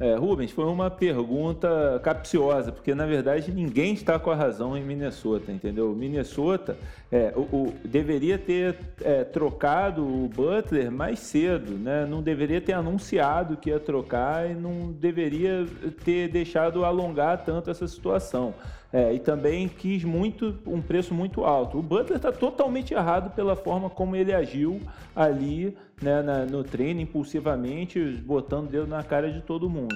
[0.00, 4.84] É, Rubens, foi uma pergunta capciosa, porque na verdade ninguém está com a razão em
[4.84, 5.92] Minnesota, entendeu?
[5.92, 6.78] Minnesota
[7.10, 12.06] é, o, o, deveria ter é, trocado o Butler mais cedo, né?
[12.08, 15.66] não deveria ter anunciado que ia trocar e não deveria
[16.04, 18.54] ter deixado alongar tanto essa situação.
[18.90, 21.78] É, e também quis muito um preço muito alto.
[21.78, 24.80] O Butler está totalmente errado pela forma como ele agiu
[25.14, 29.94] ali né, na, no treino, impulsivamente, botando o dedo na cara de todo mundo.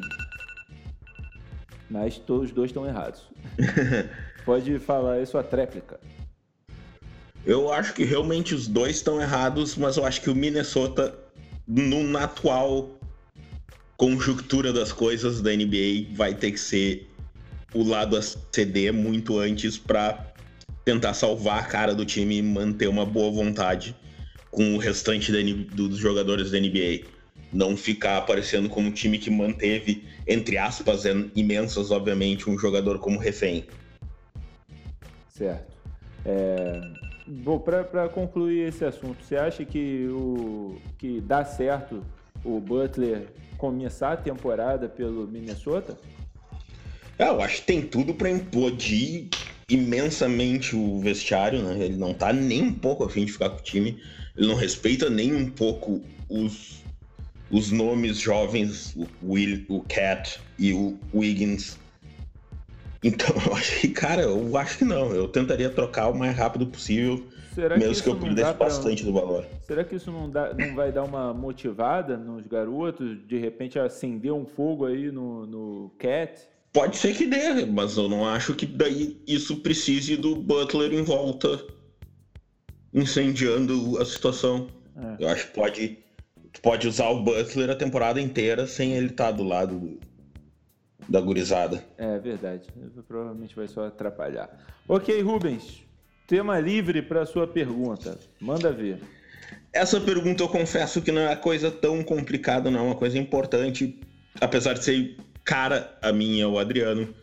[1.88, 3.22] Mas todos os dois estão errados.
[4.44, 5.98] Pode falar aí sua tréplica.
[7.46, 11.14] Eu acho que realmente os dois estão errados, mas eu acho que o Minnesota,
[11.66, 12.90] no, na atual
[13.96, 17.11] conjuntura das coisas da NBA, vai ter que ser
[17.74, 20.32] o lado a ceder muito antes para
[20.84, 23.94] tentar salvar a cara do time e manter uma boa vontade
[24.50, 25.32] com o restante
[25.64, 27.06] dos jogadores da NBA.
[27.52, 31.04] Não ficar aparecendo como um time que manteve, entre aspas,
[31.34, 33.64] imensas, obviamente, um jogador como refém.
[35.28, 35.72] Certo.
[36.24, 36.80] É...
[37.26, 42.02] Bom, para concluir esse assunto, você acha que, o, que dá certo
[42.44, 45.96] o Butler começar a temporada pelo Minnesota?
[47.22, 49.28] É, eu acho que tem tudo para implodir
[49.70, 51.84] imensamente o vestiário, né?
[51.84, 54.02] Ele não tá nem um pouco afim de ficar com o time.
[54.36, 56.82] Ele não respeita nem um pouco os,
[57.48, 61.78] os nomes jovens, o, Will, o Cat e o Wiggins.
[63.04, 65.14] Então, eu acho que, cara, eu acho que não.
[65.14, 67.24] Eu tentaria trocar o mais rápido possível.
[67.54, 69.46] Será mesmo que, que eu perdesse bastante do valor.
[69.60, 73.24] Será que isso não, dá, não vai dar uma motivada nos garotos?
[73.28, 76.50] De repente acender um fogo aí no, no Cat?
[76.72, 81.02] Pode ser que dê, mas eu não acho que daí isso precise do Butler em
[81.02, 81.62] volta
[82.92, 84.68] incendiando a situação.
[84.96, 85.24] É.
[85.24, 85.98] Eu acho que pode,
[86.62, 90.00] pode usar o Butler a temporada inteira sem ele estar tá do lado do,
[91.08, 91.84] da gurizada.
[91.98, 92.68] É verdade.
[93.06, 94.50] Provavelmente vai só atrapalhar.
[94.88, 95.82] Ok, Rubens.
[96.26, 98.18] Tema livre para sua pergunta.
[98.40, 98.98] Manda ver.
[99.72, 104.00] Essa pergunta eu confesso que não é coisa tão complicada, não é uma coisa importante,
[104.40, 107.14] apesar de ser cara a minha, o Adriano.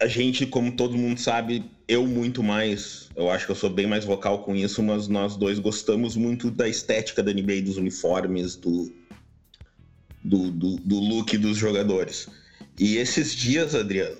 [0.00, 3.86] A gente, como todo mundo sabe, eu muito mais, eu acho que eu sou bem
[3.86, 8.56] mais vocal com isso, mas nós dois gostamos muito da estética da NBA, dos uniformes,
[8.56, 8.92] do,
[10.22, 12.28] do, do, do look dos jogadores.
[12.78, 14.16] E esses dias, Adriano,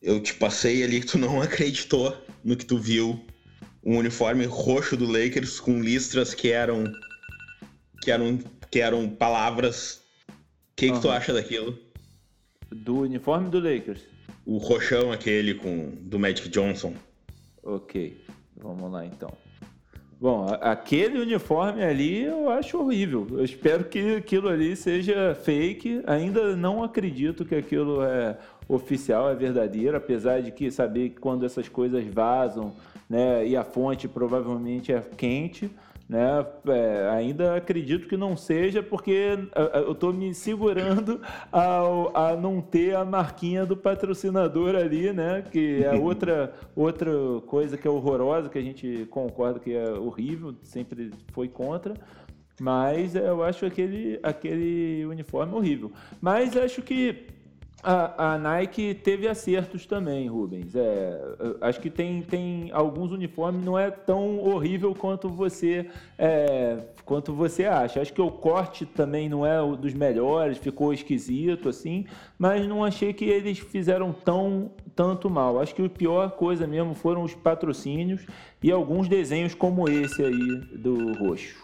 [0.00, 3.24] eu te passei ali que tu não acreditou no que tu viu.
[3.84, 6.84] Um uniforme roxo do Lakers com listras que eram
[8.00, 8.38] que eram
[8.70, 10.00] que eram palavras.
[10.28, 10.32] O
[10.76, 10.94] que, uhum.
[10.94, 11.78] que tu acha daquilo?
[12.74, 14.02] Do uniforme do Lakers.
[14.44, 16.94] O roxão aquele com do Magic Johnson.
[17.62, 18.20] Ok,
[18.56, 19.32] vamos lá então.
[20.20, 23.26] Bom, aquele uniforme ali eu acho horrível.
[23.32, 26.00] Eu espero que aquilo ali seja fake.
[26.06, 31.44] Ainda não acredito que aquilo é oficial, é verdadeiro, apesar de que saber que quando
[31.44, 32.72] essas coisas vazam,
[33.10, 35.68] né, e a fonte provavelmente é quente,
[36.08, 36.44] né?
[36.68, 39.38] É, ainda acredito que não seja, porque
[39.74, 45.42] eu estou me segurando ao, a não ter a marquinha do patrocinador ali, né?
[45.50, 47.10] Que é outra, outra
[47.46, 51.94] coisa que é horrorosa, que a gente concorda que é horrível, sempre foi contra.
[52.60, 55.90] Mas eu acho aquele, aquele uniforme horrível.
[56.20, 57.26] Mas acho que
[57.82, 60.74] a, a, Nike teve acertos também, Rubens.
[60.76, 61.20] É,
[61.60, 67.64] acho que tem, tem alguns uniformes não é tão horrível quanto você é, quanto você
[67.64, 68.00] acha.
[68.00, 72.06] Acho que o corte também não é um dos melhores, ficou esquisito assim,
[72.38, 75.60] mas não achei que eles fizeram tão tanto mal.
[75.60, 78.24] Acho que a pior coisa mesmo foram os patrocínios
[78.62, 81.60] e alguns desenhos como esse aí do roxo.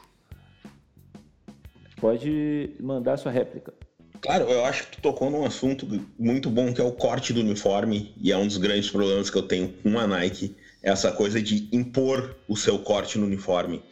[2.00, 3.72] Pode mandar sua réplica.
[4.20, 5.86] Claro, eu acho que tu tocou num assunto
[6.18, 9.36] muito bom que é o corte do uniforme, e é um dos grandes problemas que
[9.36, 13.82] eu tenho com a Nike, essa coisa de impor o seu corte no uniforme.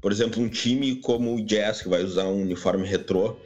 [0.00, 3.36] Por exemplo, um time como o Jazz, que vai usar um uniforme retrô,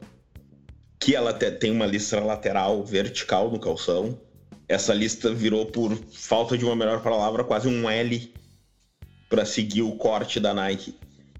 [1.01, 4.19] que ela tem uma listra lateral vertical no calção.
[4.69, 8.33] Essa lista virou, por falta de uma melhor palavra, quase um L
[9.29, 10.95] para seguir o corte da Nike.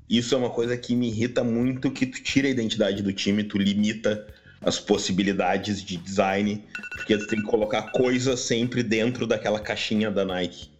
[0.09, 3.45] Isso é uma coisa que me irrita muito, que tu tira a identidade do time,
[3.45, 4.27] tu limita
[4.63, 6.65] as possibilidades de design,
[6.97, 10.71] porque tu tem que colocar coisa sempre dentro daquela caixinha da Nike.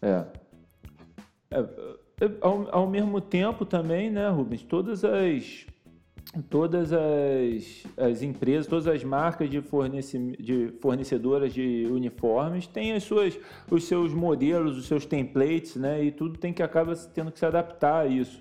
[0.00, 0.24] É.
[1.50, 1.60] é,
[2.20, 5.66] é ao, ao, mesmo tempo também, né, Rubens, todas as
[6.50, 13.02] todas as, as empresas, todas as marcas de, fornece, de fornecedoras de uniformes têm as
[13.02, 13.38] suas,
[13.70, 16.04] os seus modelos, os seus templates, né?
[16.04, 18.40] E tudo tem que acaba tendo que se adaptar a isso.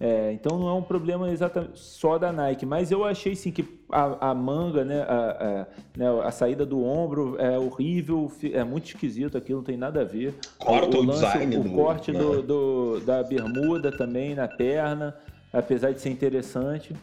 [0.00, 3.64] É, então não é um problema exatamente só da Nike, mas eu achei sim que
[3.90, 8.86] a, a manga, né a, a, né, a, saída do ombro é horrível, é muito
[8.86, 10.34] esquisito aquilo, não tem nada a ver.
[10.56, 11.70] Corta o, o, lance, design o do...
[11.70, 12.42] corte do, né?
[12.42, 15.16] do, da bermuda também na perna,
[15.52, 16.94] apesar de ser interessante.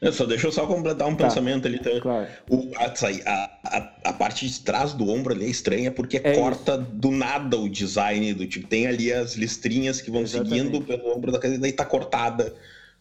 [0.00, 1.24] Eu só deixa eu só completar um tá.
[1.24, 1.78] pensamento ali.
[1.78, 2.00] Tá?
[2.00, 2.28] Claro.
[2.50, 2.84] O, a,
[3.30, 6.90] a, a, parte de trás do ombro ali é estranha porque é corta isso.
[6.92, 8.66] do nada o design do tipo.
[8.66, 10.56] Tem ali as listrinhas que vão Exatamente.
[10.56, 12.54] seguindo pelo ombro da camisa e daí tá cortada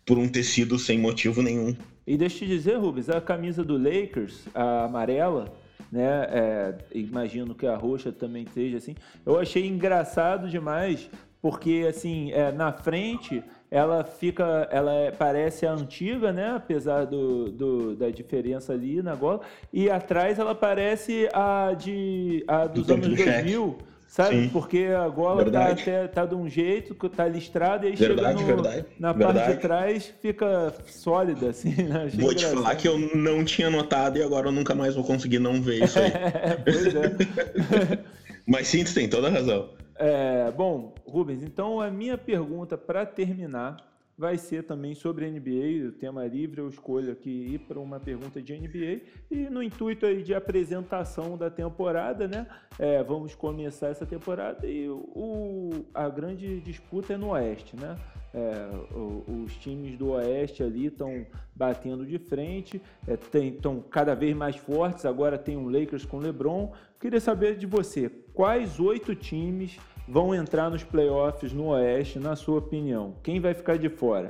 [0.06, 1.76] por um tecido sem motivo nenhum.
[2.06, 5.54] E deixa eu te dizer, Rubens, a camisa do Lakers, a amarela,
[5.92, 6.28] né?
[6.30, 8.96] É, imagino que a roxa também seja assim.
[9.26, 11.10] Eu achei engraçado demais,
[11.42, 13.44] porque assim, é, na frente
[13.74, 16.54] ela fica, ela é, parece a antiga, né?
[16.56, 19.42] Apesar do, do, da diferença ali na gola.
[19.74, 23.78] E atrás ela parece a de a dos do anos 2000.
[24.08, 24.44] Sabe?
[24.44, 24.50] Sim.
[24.50, 28.56] Porque a gola tá, até, tá de um jeito, tá listrada, e aí verdade, chega
[28.56, 29.40] no, verdade, na verdade.
[29.40, 31.70] parte de trás fica sólida, assim.
[31.70, 32.12] Né?
[32.14, 32.52] Vou engraçado.
[32.52, 35.60] te falar que eu não tinha notado e agora eu nunca mais vou conseguir não
[35.60, 36.12] ver isso aí.
[36.64, 38.00] pois é.
[38.46, 39.68] Mas sim, tu tem toda a razão.
[40.06, 43.78] É, bom, Rubens, então a minha pergunta para terminar
[44.18, 48.42] vai ser também sobre NBA, o tema livre, eu escolho aqui ir para uma pergunta
[48.42, 49.00] de NBA
[49.32, 52.46] e no intuito aí de apresentação da temporada, né?
[52.78, 57.96] É, vamos começar essa temporada e o, a grande disputa é no Oeste, né?
[58.34, 58.68] É,
[59.46, 61.26] os times do Oeste ali estão
[61.56, 65.06] batendo de frente, estão é, cada vez mais fortes.
[65.06, 66.74] Agora tem o Lakers com LeBron.
[67.00, 72.60] Queria saber de você, quais oito times vão entrar nos playoffs no Oeste, na sua
[72.60, 73.16] opinião?
[73.24, 74.28] Quem vai ficar de fora?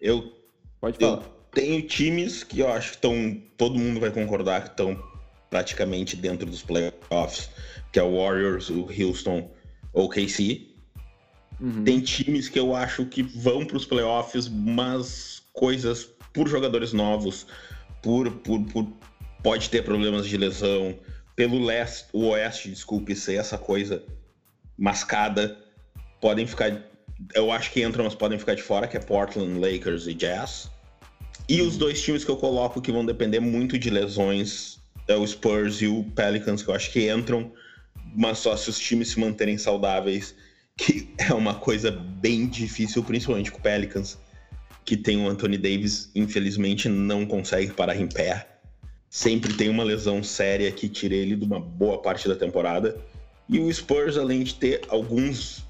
[0.00, 0.32] Eu,
[0.80, 1.22] Pode falar.
[1.22, 1.22] Eu
[1.52, 3.40] tenho times que eu acho que estão.
[3.56, 5.00] Todo mundo vai concordar que estão
[5.48, 7.50] praticamente dentro dos playoffs,
[7.92, 9.50] que é o Warriors, o Houston
[9.92, 10.68] ou o KC.
[11.60, 11.84] Uhum.
[11.84, 17.46] Tem times que eu acho que vão para os playoffs, mas coisas por jogadores novos,
[18.02, 18.88] por, por, por
[19.42, 20.98] pode ter problemas de lesão,
[21.36, 24.02] pelo leste, o oeste, desculpe, ser essa coisa
[24.76, 25.58] mascada,
[26.20, 26.80] podem ficar.
[27.34, 30.70] Eu acho que entram, mas podem ficar de fora, que é Portland, Lakers e Jazz.
[31.48, 35.26] E os dois times que eu coloco que vão depender muito de lesões é o
[35.26, 37.52] Spurs e o Pelicans, que eu acho que entram,
[38.14, 40.34] mas só se os times se manterem saudáveis,
[40.76, 44.18] que é uma coisa bem difícil, principalmente com o Pelicans,
[44.84, 48.48] que tem o Anthony Davis, infelizmente não consegue parar em pé.
[49.08, 52.96] Sempre tem uma lesão séria que tira ele de uma boa parte da temporada.
[53.52, 55.62] E o Spurs, além de ter alguns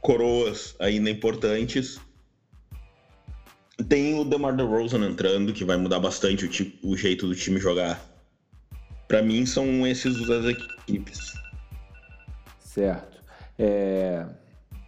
[0.00, 2.00] coroas ainda importantes,
[3.86, 7.60] tem o DeMar DeRozan entrando, que vai mudar bastante o, tipo, o jeito do time
[7.60, 8.02] jogar.
[9.06, 11.34] Para mim, são esses as equipes.
[12.60, 13.22] Certo.
[13.58, 14.24] É...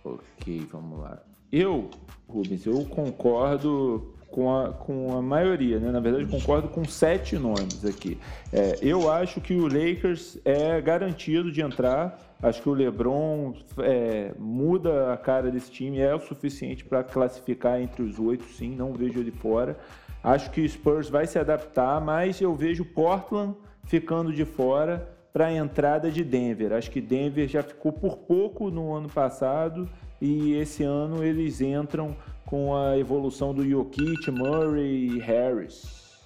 [0.03, 1.23] Ok, vamos lá.
[1.53, 1.91] Eu,
[2.27, 5.91] Rubens, eu concordo com a, com a maioria, né?
[5.91, 8.19] Na verdade, concordo com sete nomes aqui.
[8.53, 12.30] É, eu acho que o Lakers é garantido de entrar.
[12.43, 17.81] Acho que o LeBron é, muda a cara desse time, é o suficiente para classificar
[17.81, 18.75] entre os oito, sim.
[18.75, 19.79] Não vejo ele fora.
[20.23, 25.47] Acho que o Spurs vai se adaptar, mas eu vejo Portland ficando de fora para
[25.47, 26.73] a entrada de Denver.
[26.73, 29.89] Acho que Denver já ficou por pouco no ano passado
[30.21, 36.19] e esse ano eles entram com a evolução do Jokic, Murray e Harris.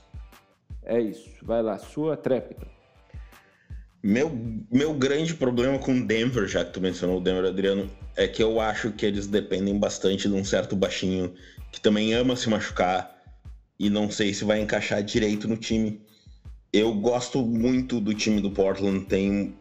[0.83, 1.45] É isso.
[1.45, 2.67] Vai lá, sua tréplica.
[4.05, 4.31] Meu,
[4.71, 8.61] meu grande problema com Denver, já que tu mencionou o Denver, Adriano, é que eu
[8.61, 11.33] acho que eles dependem bastante de um certo baixinho
[11.73, 13.19] que também ama se machucar
[13.81, 16.03] e não sei se vai encaixar direito no time.
[16.71, 19.55] Eu gosto muito do time do Portland, tem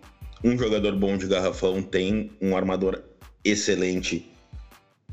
[0.44, 3.02] um jogador bom de garrafão, tem um armador
[3.46, 4.30] excelente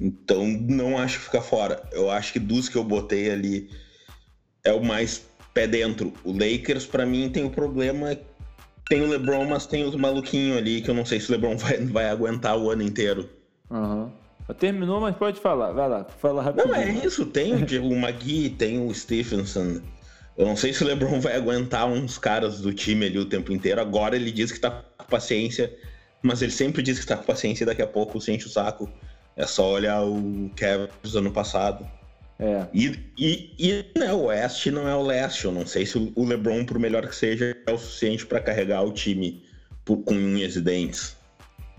[0.01, 1.83] então não acho que fica fora.
[1.93, 3.69] Eu acho que dos que eu botei ali
[4.65, 5.23] é o mais
[5.53, 6.13] pé dentro.
[6.25, 8.17] O Lakers, para mim, tem o problema.
[8.91, 11.57] Tem o LeBron, mas tem os maluquinhos ali que eu não sei se o LeBron
[11.57, 13.31] vai, vai aguentar o ano inteiro.
[13.71, 14.11] Uhum.
[14.59, 15.71] Terminou, mas pode falar.
[15.71, 16.75] Vai lá, fala rapidinho.
[16.75, 17.25] Não, é isso.
[17.25, 19.81] Tem o, Magui, tem o Stephenson.
[20.37, 23.53] Eu não sei se o LeBron vai aguentar uns caras do time ali o tempo
[23.53, 23.81] inteiro.
[23.81, 25.73] Agora ele diz que tá com paciência,
[26.21, 28.91] mas ele sempre diz que tá com paciência e daqui a pouco sente o saco.
[29.37, 31.89] É só olhar o Cavs ano passado.
[32.41, 32.67] É.
[32.73, 35.45] E, e, e né, o Oeste não é o Leste.
[35.45, 38.83] Eu não sei se o LeBron, por melhor que seja, é o suficiente para carregar
[38.83, 39.45] o time
[39.85, 41.21] por, com unhas e dentes.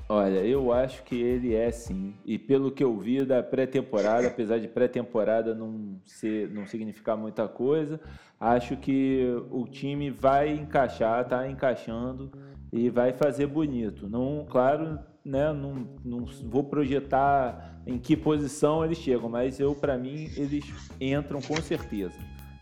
[0.08, 2.14] Olha, eu acho que ele é sim.
[2.26, 7.48] E pelo que eu vi da pré-temporada, apesar de pré-temporada não, ser, não significar muita
[7.48, 8.00] coisa,
[8.40, 12.30] acho que o time vai encaixar, tá encaixando
[12.74, 14.10] e vai fazer bonito.
[14.10, 19.98] Não, claro, né, não, não vou projetar em que posição eles chegam, mas eu, para
[19.98, 20.66] mim, eles
[21.00, 22.14] entram com certeza.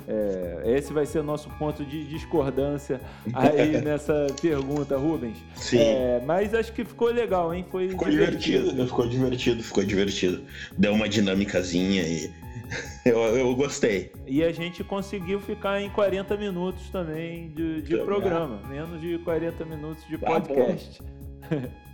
[0.07, 2.99] É, esse vai ser o nosso ponto de discordância
[3.33, 5.37] aí nessa pergunta, Rubens.
[5.55, 5.77] Sim.
[5.77, 7.65] É, mas acho que ficou legal, hein?
[7.69, 8.71] Foi ficou divertido.
[8.71, 8.87] divertido.
[8.87, 10.43] Ficou divertido, ficou divertido.
[10.75, 12.31] Deu uma dinâmicazinha e
[13.05, 14.11] Eu, eu gostei.
[14.27, 19.65] E a gente conseguiu ficar em 40 minutos também de, de programa, menos de 40
[19.65, 21.01] minutos de tá podcast.
[21.43, 21.69] Ah,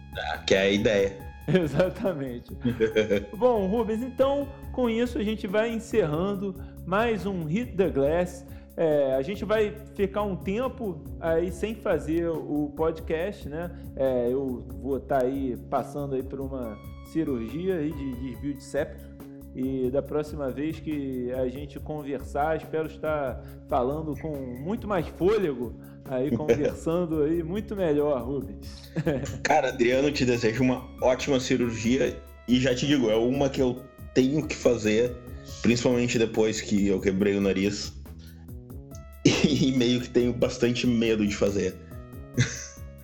[0.46, 1.18] que é a ideia.
[1.48, 2.56] Exatamente.
[3.38, 6.56] bom, Rubens, então com isso a gente vai encerrando
[6.86, 8.46] mais um Hit the Glass.
[8.78, 13.72] É, a gente vai ficar um tempo aí sem fazer o podcast, né?
[13.96, 18.64] É, eu vou estar tá aí passando aí por uma cirurgia aí de desvio de
[18.64, 19.16] septo
[19.56, 25.74] e da próxima vez que a gente conversar, espero estar falando com muito mais fôlego,
[26.10, 28.92] aí conversando aí muito melhor, Rubens.
[29.44, 32.16] Cara, Adriano, te desejo uma ótima cirurgia
[32.48, 33.82] e já te digo, é uma que eu
[34.14, 35.12] tenho que fazer,
[35.62, 37.94] principalmente depois que eu quebrei o nariz.
[39.48, 41.76] E meio que tenho bastante medo de fazer.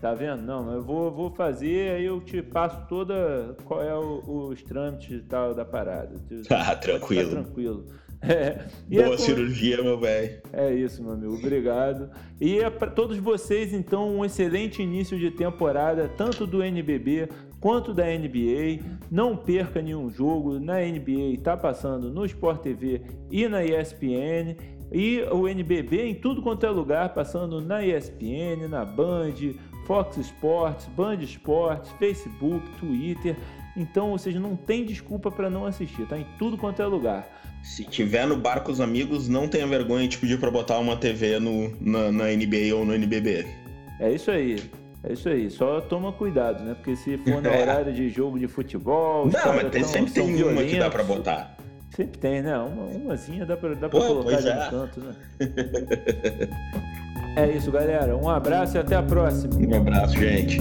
[0.01, 0.41] Tá vendo?
[0.41, 5.11] Não, eu vou, vou fazer, aí eu te passo toda qual é o, os trâmites
[5.11, 6.15] e tal da parada.
[6.49, 7.29] Ah, tranquilo.
[7.29, 7.85] tranquilo.
[8.21, 9.17] É, Boa é com...
[9.17, 10.41] cirurgia, meu velho.
[10.53, 11.33] É isso, meu amigo.
[11.35, 12.09] Obrigado.
[12.39, 17.93] E é para todos vocês, então, um excelente início de temporada, tanto do NBB quanto
[17.93, 18.83] da NBA.
[19.09, 20.59] Não perca nenhum jogo.
[20.59, 23.01] Na NBA está passando no Sport TV
[23.31, 24.55] e na ESPN.
[24.91, 29.35] E o NBB em tudo quanto é lugar, passando na ESPN, na Band,
[29.87, 33.37] Fox Sports, Band Esportes, Facebook, Twitter.
[33.77, 37.25] Então, seja, não tem desculpa para não assistir, tá em tudo quanto é lugar.
[37.63, 40.95] Se tiver no bar com os amigos, não tenha vergonha de pedir para botar uma
[40.95, 43.45] TV no, na, na NBA ou no NBB.
[43.99, 44.57] É isso aí.
[45.03, 46.75] É isso aí, só toma cuidado, né?
[46.75, 47.61] Porque se for no é.
[47.61, 49.25] horário de jogo de futebol.
[49.25, 51.57] Não, mas tem, sempre tem uma que dá pra botar.
[51.95, 52.57] Sempre tem, né?
[52.57, 54.65] Uma, umazinha dá pra, dá pra Pô, colocar é.
[54.65, 55.15] no canto, né?
[57.35, 58.15] É isso, galera.
[58.17, 59.55] Um abraço e até a próxima.
[59.55, 60.59] Um abraço, gente.